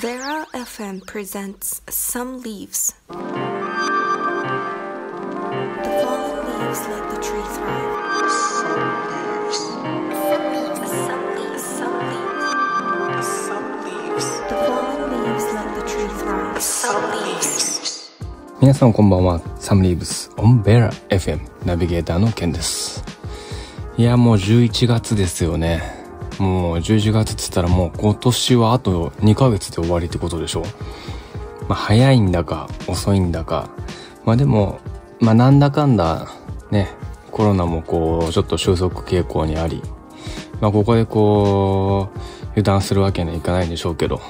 [0.00, 2.94] Vera FM presents Some Leaves.
[3.08, 3.14] The
[6.02, 8.30] fallen leaves let the tree thrive.
[8.30, 8.76] Some
[9.08, 9.58] leaves.
[10.28, 10.44] Some
[11.36, 11.64] leaves.
[13.46, 14.28] Some leaves.
[14.48, 16.60] The fallen leaves let the tree thrive.
[16.60, 18.10] Some leaves.
[18.60, 19.40] 皆さんこんばんは。
[19.58, 23.02] サムリーブス on Bear FM ナビゲーターのケンです。
[23.96, 26.05] いや、もう11月ですよね。
[26.38, 30.62] もう11月って言ったらもう今年はあと2ヶ月で終わりってことでしょ？
[31.68, 33.70] まあ早いんだか遅いんだか。
[34.24, 34.80] まあでも、
[35.20, 36.28] まあなんだかんだ
[36.70, 36.88] ね、
[37.30, 39.82] コロナもこうちょっと収束傾向にあり、
[40.60, 42.18] まあここでこう
[42.50, 44.20] 油断するわけにはいかないんでしょうけど、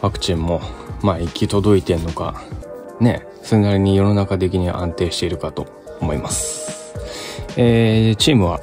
[0.00, 0.62] ワクチンも、
[1.02, 2.42] まあ、行き届いてんのか、
[3.00, 5.66] ね、それなりに世の中的には安定しているかと
[6.00, 6.94] 思います。
[7.56, 8.60] えー、チームは、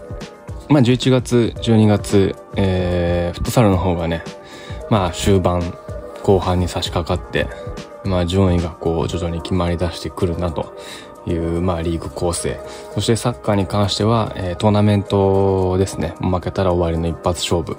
[0.69, 4.23] まあ、11月、12月、えー、フットサルの方がね、
[4.89, 5.61] まあ、終盤、
[6.23, 7.47] 後半に差し掛かって、
[8.03, 10.75] まあ、順位がこう、徐々に決まり出してくるなと
[11.25, 12.59] いう、まあ、リーグ構成。
[12.93, 16.15] そしてサッカーに関しては、えートーナメントですね。
[16.19, 17.77] 負けたら終わりの一発勝負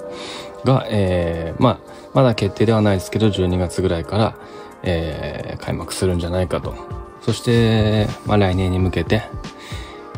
[0.64, 1.78] が、えー、まあ、
[2.14, 4.36] まだ決定ではないですけど、12月ぐらいから、
[4.82, 6.74] えー開幕するんじゃないかと。
[7.20, 9.24] そして、まあ来年に向けて、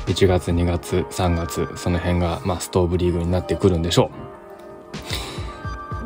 [0.07, 4.11] 1月、2月、3月、その辺が、まあストーブリーグになってくるんでしょ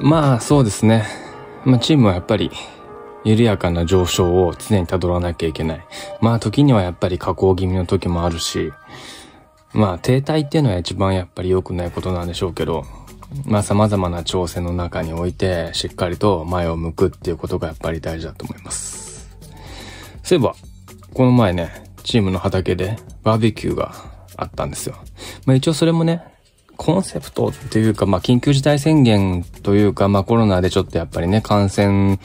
[0.00, 0.06] う。
[0.06, 1.06] まあそうですね。
[1.64, 2.50] まあチームはやっぱり、
[3.24, 5.86] 緩やかな上昇を常に辿らなきゃいけない。
[6.20, 8.72] まあ時にはやっぱり下降気味の時もあるし、
[9.72, 12.84] まあ停滞っていうのは一番やっぱり良くないことなんでしょうけど、
[13.46, 19.30] まあ様々な挑戦の中においてしっかりと前を向くっていうことがやっぱり大事だと思います。
[20.22, 20.54] そういえば、
[21.14, 23.92] この前ね、チームの畑でバーベキューが
[24.36, 24.94] あったんですよ。
[25.46, 26.22] まあ一応それもね、
[26.76, 32.18] コンセプトっていうか、まあ緊急事態宣言というか、まあコロナでちょっとやっぱりね、感染、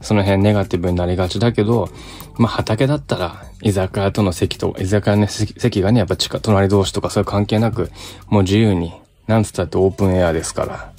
[0.00, 1.88] その辺ネガティブになりがちだけど、
[2.36, 7.90] まあ畑だったら、居酒屋との席と、居酒屋の席がね、やっぱ近、隣同士とかそういう関係なく、
[8.26, 8.92] もう自由に、
[9.28, 10.92] なんつったってオープンエアですか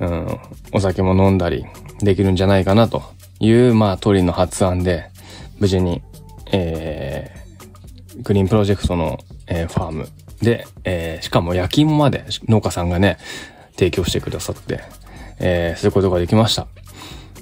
[0.00, 0.38] ら、うん、
[0.72, 1.64] お酒も飲んだり
[2.00, 3.02] できるんじゃないかなと
[3.38, 5.10] いう、まあ、鳥の発案で、
[5.60, 6.02] 無事に、
[6.46, 7.43] えー、
[8.22, 10.08] グリーンプロジェクトの、えーファーム
[10.42, 13.18] で、えーしかも焼き芋まで農家さんがね、
[13.76, 14.80] 提供してくださって、
[15.38, 16.66] えーすることができました。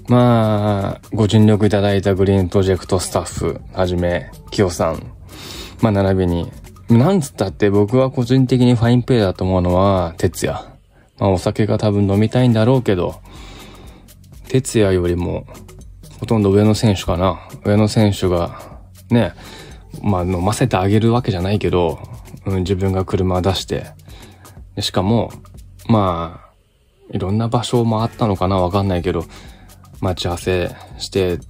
[0.09, 5.03] まあ、ご尽力いただいたグリーンプロジェクトスタッフはじめ、キヨさん、
[5.81, 6.51] まあ、並びに、
[6.89, 10.59] なんつったって僕は個人的にファインプレーだと思うのは、哲也。
[11.19, 13.21] まあ、お酒が多分飲みたいんだろうけど、
[14.49, 15.47] 哲也よりも、
[16.19, 17.49] ほとんど上の選手かな。
[17.65, 19.35] 上の選手が、ね、
[20.01, 21.99] まあ、飲ませてあげるわけじゃないけど、
[22.47, 23.87] うん、自分が車出して、
[24.75, 25.33] でしかも、
[25.89, 26.53] まあ、
[27.11, 29.25] いろんな場所もあったのかなわかんないけど、
[30.01, 31.41] 待ち合わせして、うん、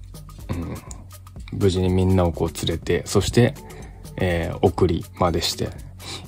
[1.53, 3.55] 無事にみんなをこう連れて、そして、
[4.17, 5.65] えー送りまでして。
[5.65, 5.69] い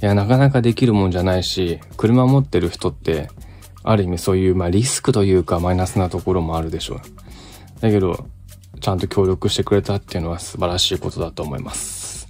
[0.00, 3.28] や、なかなかできるもんじゃないし、車持ってる人って、
[3.82, 7.00] ある意味そういう、まあリスクというかマイナスなところもあるでしょう。
[7.80, 8.26] だけど、
[8.84, 12.28] ちゃんと協力してくれたっていうのは素晴らしいことだと思います。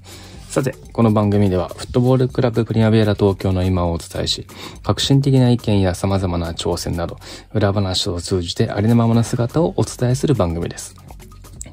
[0.49, 4.47] さて、この番組では、フットボールクラブプリマベーラ東京の今をお伝えし、
[4.85, 7.17] 革新的な意見や様々な挑戦など、
[7.55, 10.95] 裏話を通じてありのままな姿をお伝えする番組です。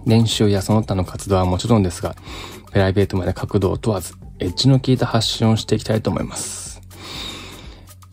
[0.07, 2.15] 練習やその他の活動はもちろんですが、
[2.71, 6.81] プライベートまで角度を問わず、エッジの効いた発信をしていきたいと思います。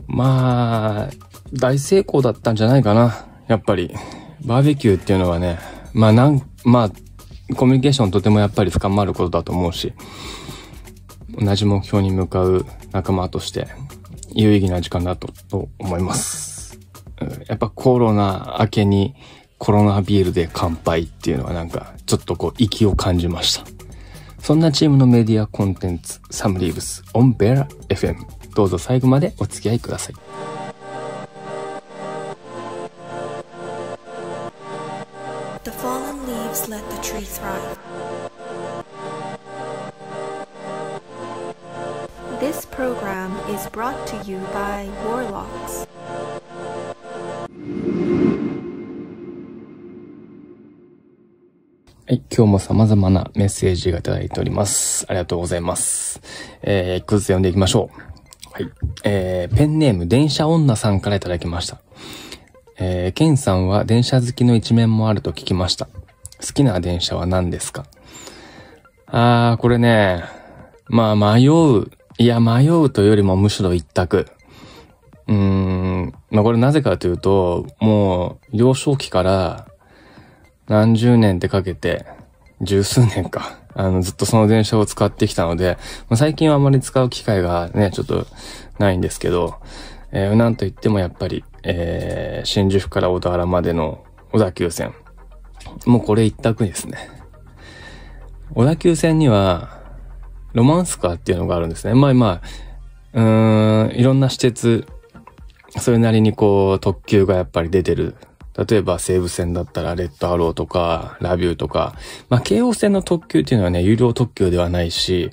[0.06, 1.08] まあ、
[1.50, 3.24] 大成功だったんじゃないかな。
[3.46, 3.94] やっぱり、
[4.44, 9.92] バーベキューっていうのはね、まあなん、まあ、コミュニケーションとてもやっぱり深まることだと思うし、
[11.36, 13.66] 同じ目標に向かう仲間として、
[14.30, 16.78] 有意義な時間だとと思います。
[17.48, 19.16] やっぱコロナ明けに
[19.58, 23.64] コロナビールで乾杯っていうのはなんか、ちょっとこう、息を感じました。
[24.38, 28.18] そんなチームのメディアコンテンツ、サムリーブス、オンベラ FM。
[28.54, 30.57] どうぞ最後までお付き合いください。
[36.48, 37.78] Leaves let the tree thrive.
[42.40, 45.86] This program is brought to you by Warlocks.
[52.06, 55.04] はい、今日も様々なメッセージがいただいております。
[55.08, 56.22] ありがとうございます。
[56.62, 58.52] えー、一個ずつ読んでいきましょう。
[58.52, 58.72] はい。
[59.04, 61.82] えー、ペンネーム、電車女さんからいただきました。
[62.78, 65.88] えー、ケンさんは電車好きの一面もあると聞きました。
[66.40, 67.84] 好きな電車は何ですか？
[69.06, 70.24] あー、これね、
[70.88, 71.90] まあ迷う。
[72.20, 74.26] いや、迷うというよりもむしろ一択。
[75.28, 79.66] うーん、まあこれなぜかというと、もう幼少期から
[80.66, 82.06] 何十年ってかけて、
[82.60, 88.26] 十数年か、 あのずっとその電車を使ってきたので、まあ、最近はあまり使う機会がね、ちょっと
[88.78, 89.54] ないんですけど、
[90.10, 94.92] えー、なんといってもやっぱり、えー、新宿から小田原までの小田急線。
[95.86, 97.10] もうこれ一択ですね。
[98.54, 99.78] 小田急線には、
[100.52, 101.94] ロマンスカーっていうのがあるんですね。
[101.94, 102.42] まあまあ、
[103.12, 104.86] うーん、いろんな施設、
[105.78, 108.16] それなりにこう、特急がやっぱり出てる。
[108.68, 111.94] 例えば西武線だったらレッドアローとか、ラビューとか、
[112.28, 115.30] まあ京王線の特急っていうのはね、有料特急ではないし、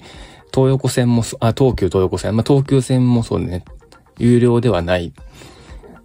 [0.54, 3.66] 東横線も、あ、東急東横線、まあ東急線もそうね、
[4.20, 5.16] 有料ではないで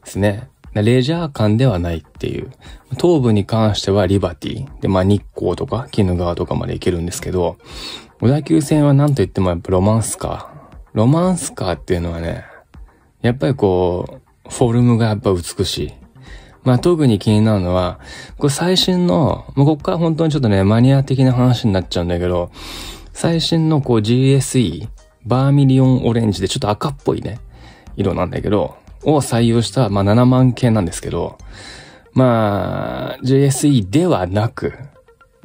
[0.04, 0.48] すね。
[0.74, 2.50] レジャー感ではないっていう。
[3.00, 4.80] 東部に関してはリバティ。
[4.80, 7.56] で、まあ日光とか鬼怒川とかまで行けるんですけど、
[8.20, 10.60] 小田急線は何と言ってもやっぱロマンスカー。
[10.92, 12.44] ロマンスカーっていうのはね、
[13.22, 15.92] やっぱりこう、フォルムがやっぱ美しい。
[16.62, 17.98] まあ特に気になるのは、
[18.38, 22.50] これ最新の、もうこっから本当にちょっとね、マニア的な話になっちゃうんだけど、
[23.12, 24.88] 最新のこう GSE、
[25.26, 27.38] バーミリオンオレンジでちょっと赤っぽいね、
[27.96, 31.38] 色なんだけど、を採用した、まあ7万系なんですけど、
[32.12, 34.74] まあ、JSE ではなく、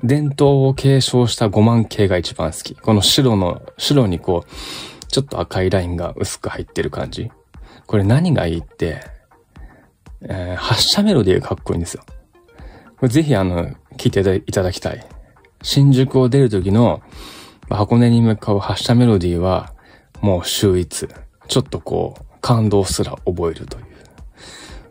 [0.04, 2.76] 伝統を継承した5万系が一番好き。
[2.76, 7.32] この白の、白にこう、ちょっと赤いラインが薄く入ってる感じ。
[7.86, 9.02] これ何がいいって、
[10.22, 12.04] えー、発射メロディーがかっこいいんですよ。
[12.98, 13.68] これぜひあの、
[13.98, 15.06] 聞いていただきたい。
[15.62, 17.02] 新宿を出る時の、
[17.70, 19.74] 箱根に向かう発射メロディーは、
[20.22, 21.08] もう秀逸。
[21.48, 23.86] ちょっとこう、感動すら覚えるという。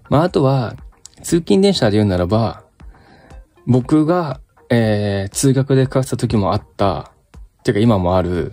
[0.09, 0.75] まあ、あとは、
[1.23, 2.65] 通勤電車で言うならば、
[3.67, 4.41] 僕が、
[4.71, 7.13] えー、通学で通った時もあった、
[7.63, 8.53] てか今もある、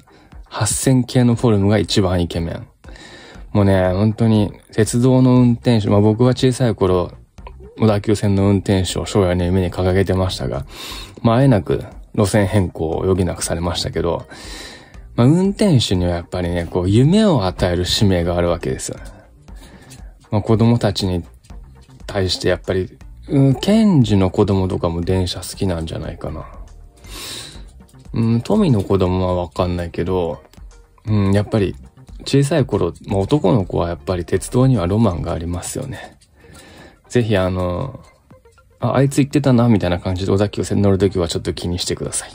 [0.50, 2.68] 8000系のフォルムが一番イケメン。
[3.52, 7.12] もうね、本当に、鉄道の運転手、まあ僕は小さい頃、
[7.78, 10.66] 小田急線の運転手を将来の夢に掲げてましたが、
[11.22, 11.84] まああえなく
[12.14, 14.28] 路線変更を余儀なくされましたけど、
[15.16, 19.04] まあ、運転手にはやっぱりね、こう、夢を与える使命があるわけですよね。
[20.32, 21.24] まあ、子供たちに
[22.08, 22.98] 対してやっぱり、
[23.28, 26.46] うん、検事の子供とかも電車好きなんじゃないかな。
[28.14, 30.42] うん、富の子供はわかんないけど、
[31.06, 31.76] うん、やっぱり、
[32.26, 36.18] 小さい頃、まあ、男の子はやっぱり鉄道にはロマンがありますよね。
[37.10, 38.00] ぜひあの、
[38.80, 42.32] あ、あいつ言ってたな、みたいな感じで小田急線乗るときはちょっと気にしてください。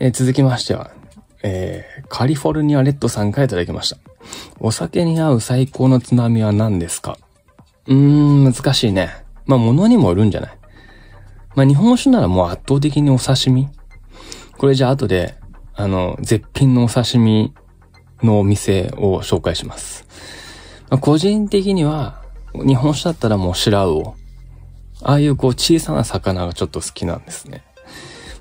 [0.00, 0.92] えー、続きましては、
[1.42, 3.98] えー、カリフォルニアレッドさんからいただきました。
[4.60, 7.18] お酒に合う最高のつまみは何ですか？
[7.86, 9.10] うーん、難しいね。
[9.46, 10.58] まあ、物にもよるんじゃない？
[11.56, 13.68] まあ、日本酒ならもう圧倒的にお刺身。
[14.56, 15.34] これじゃあ後で、
[15.74, 17.52] あの、絶品のお刺身
[18.22, 20.06] のお店を紹介します。
[20.90, 22.22] まあ、個人的には、
[22.54, 24.14] 日本酒だったらもう白魚。
[25.02, 27.64] ああいうこう小さな魚がちょっと好きなんですね。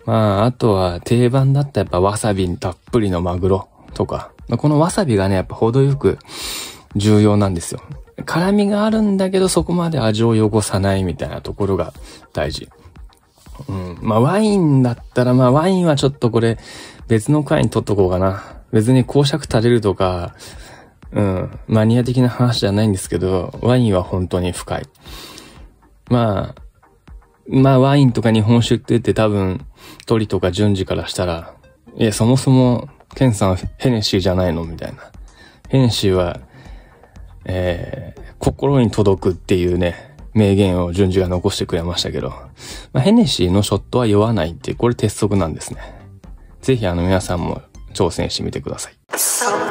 [0.07, 4.31] まあ、あとは定番だったやっぱわさびたっぷりのマグロとか。
[4.48, 6.18] まあ、このわさびがね、やっぱ程よく
[6.95, 7.81] 重要なんですよ。
[8.25, 11.94] 辛みがあるんだけどそこまで味を汚さないみたいなところが
[12.31, 12.69] 大事。
[13.68, 13.98] うん。
[14.01, 16.57] まあワインだったら、まあワインはちょっとこれ
[17.10, 18.44] 別の回に取っとこうかな。
[18.71, 20.36] 別に公爵垂れるとか、
[21.12, 24.83] うん、マニア的な話じゃないんですけど、ワインは本当に深い。
[26.10, 26.62] まあ、
[27.50, 29.66] まあワインとか日本酒って言って多分、
[30.06, 31.54] 鳥とか順次からしたら、
[31.96, 35.00] いや、そもそも、ケンさんヘネシーじゃないのみたいな。
[35.70, 36.39] ヘネシーは、
[37.46, 42.30] えー、心に届くっていうね、名言を順次が残してくれましたけど、
[42.94, 45.80] まあ、ヘネシーのショットは酔わないって、これ鉄則なんですね。
[46.62, 47.62] ぜひあの皆さんも
[47.94, 49.66] 挑戦してみてください。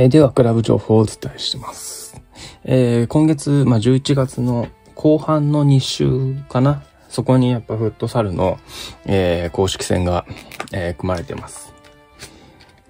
[0.00, 2.22] えー、では、クラブ情報をお伝えします。
[2.62, 8.60] えー、今月、まあ、11月の後半の2週かなそこにやっぱフットサルの、
[9.06, 10.24] えー、公式戦が、
[10.70, 11.74] え、組まれてます。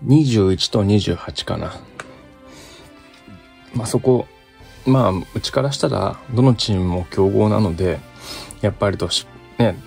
[0.04, 1.80] 21と28かな。
[3.72, 4.26] まあ、そこ、
[4.84, 8.00] まあ、うちからしたら、どのチームも強豪なので、
[8.60, 9.08] やっぱりと、
[9.56, 9.78] ね、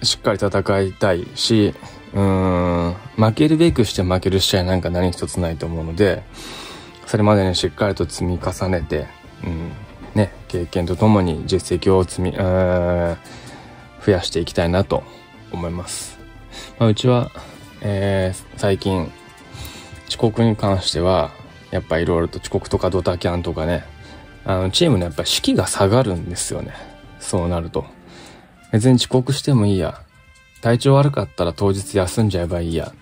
[0.00, 1.74] しっかり戦いたいし、
[2.16, 6.22] うーん、負けるべくして負ける試合なんか何一つないと思うので、
[7.04, 9.06] それまでにしっかりと積み重ねて、
[9.44, 9.72] うん、
[10.14, 15.04] ね、経験とともに実績を積み、増やしていきたいなと
[15.52, 16.18] 思います。
[16.78, 17.30] まあ、うちは、
[17.82, 19.12] えー、最近、
[20.08, 21.32] 遅刻に関しては、
[21.70, 23.84] やっぱいろいろと遅刻とかドタキャンとかね、
[24.46, 26.72] あの、チームのやっぱ士気が下がるんですよね。
[27.20, 27.84] そうなると。
[28.72, 30.00] 別に遅刻してもいいや。
[30.60, 32.92] 体調悪かったら当日休んじゃえばいいや。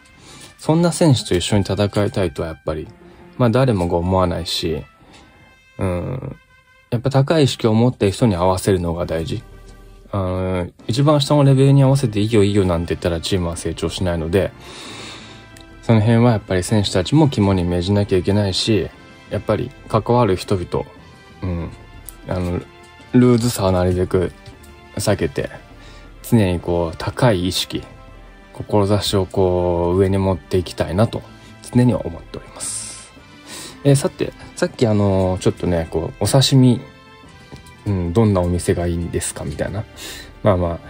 [0.58, 2.88] そんな選手と一緒に戦いたいとはやっぱり、
[3.36, 4.82] まあ誰もが思わないし、
[5.78, 6.36] うん、
[6.90, 9.42] やっぱ高い意識を持って人に合わせるのが大事。
[10.12, 14.52] あの、一番下のレベルに合わせていいよいいよなんて言ったらチームは成長しないので、
[15.82, 18.88] その辺はやっぱり選手たちも肝に銘じなきゃいけないし、
[19.30, 20.86] やっぱり関わる人々、
[21.42, 21.70] うん、
[22.28, 22.60] あの、
[23.12, 24.32] ルーズさはなるべく
[24.96, 25.50] 避けて、
[26.30, 27.82] 常にこう、高い意識、
[28.52, 31.22] 志をこう、上に持っていきたいなと、
[31.72, 33.12] 常には思っております。
[33.84, 36.80] えー、さて、さっきあの、ちょっとね、こう、お刺身、
[37.86, 39.84] うん、どんなお店がいいんですかみたいな。
[40.42, 40.80] まあま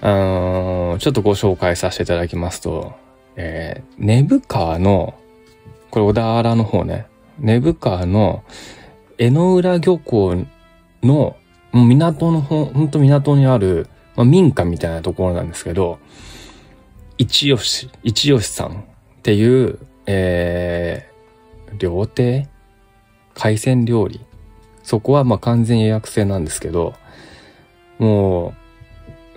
[0.00, 2.94] あ、あのー、ちょっとご紹介させていただきますと、
[3.34, 5.14] えー、根府川の、
[5.90, 7.06] これ小田原の方ね、
[7.38, 8.44] 根府川の
[9.18, 10.44] 江ノ浦漁港
[11.02, 11.36] の、
[11.72, 15.98] 港のほ、ほんと港にある、まあ、民家みたいなところなんですけど、
[17.18, 18.74] 一吉、一吉さんっ
[19.22, 22.48] ていう、えー、料亭？
[23.34, 24.20] 海鮮料理？
[24.82, 26.94] そこはまあ完全予約制なんですけど、
[27.98, 28.54] も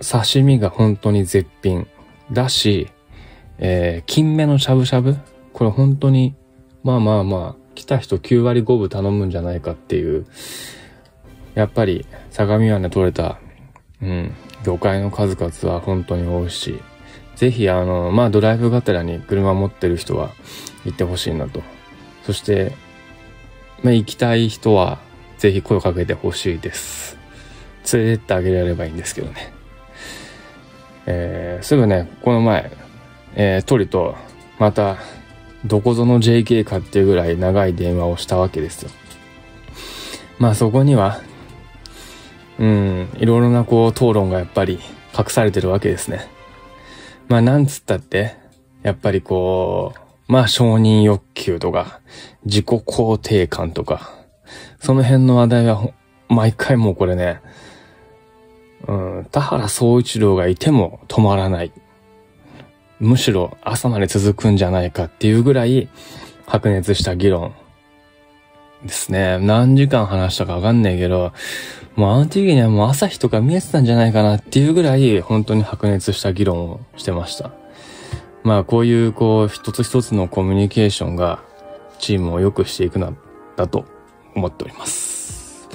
[0.00, 1.86] う、刺身が本当に絶品
[2.32, 2.88] だし、
[3.58, 5.16] えー、金目のしゃぶしゃぶ？
[5.52, 6.34] これ本当に、
[6.82, 10.26] まあまあまあ、来た人9割5分頼むんじゃないかっていう、
[11.54, 13.38] やっぱり、相模湾で取れた、
[14.00, 14.34] うん、
[14.64, 16.80] 魚介の数々は本当に多いし、
[17.36, 20.30] ぜひあの、まあドライブがてらに車持ってる人は
[20.84, 21.62] 行ってほしいなと。
[22.24, 22.72] そして、
[23.82, 24.98] まあ行きたい人は
[25.38, 27.16] ぜひ声かけてほしいです。
[27.92, 29.52] 連れてってあげられればいいんですけどね。
[31.06, 32.70] えー、すぐね、この前、
[33.34, 34.16] えー、鳥と、
[34.58, 34.98] また、
[35.64, 38.90] どこぞの JK かっていうぐらい長い電話をしたわけですよ。
[40.38, 41.20] まあそこには、
[42.60, 44.78] うん、いろいろなこう討論がやっぱり
[45.18, 46.28] 隠されてるわけですね。
[47.26, 48.36] まあなんつったって、
[48.82, 52.00] やっぱりこう、まあ承認欲求とか、
[52.44, 54.12] 自己肯定感とか、
[54.78, 55.88] その辺の話題は
[56.28, 57.40] 毎回もうこれね、
[58.86, 61.72] うん、田原総一郎がいても止まらない。
[62.98, 65.88] むしろ朝まで続くんじゃないかっていうぐらい
[66.46, 67.54] 白熱した議論
[68.84, 69.38] ですね。
[69.38, 71.32] 何時間話したかわかんないけど、
[71.96, 77.50] もうあの時にはもう朝日とか見えてたんじゃないかなっていうぐらい本当に白熱した議論をしてました。
[78.42, 81.42] まあこういうこう一つ一つのコミュニケーションが
[81.98, 83.12] チームを良くしていくな、
[83.56, 83.84] だと
[84.34, 85.68] 思っております。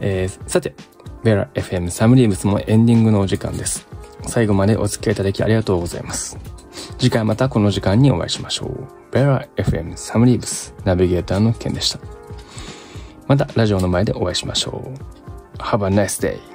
[0.00, 0.74] えー、さて、
[1.22, 3.86] ベラ FM サムリーブスもエンディングのお時間です。
[4.26, 6.38] 最後までお付き合いいただきありがとうございます。
[6.98, 8.88] 次回またこの時間にお会いしましょう。
[9.12, 12.19] ベラ FM サムリーブスナビゲーターのケンでした。
[13.30, 15.58] またラジオの前でお会いしましょう。
[15.58, 16.49] Have a nice day.